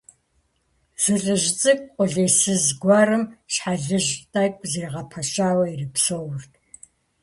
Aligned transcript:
Зы 1.01 1.15
ЛӀыжь 1.21 1.47
цӀыкӀу 1.59 1.89
къулейсыз 1.95 2.65
гуэрым 2.81 3.23
щхьэлыжь 3.53 4.11
тӀэкӀу 4.31 4.67
зэригъэпэщауэ 4.71 5.65
ирипсэурт. 5.71 6.51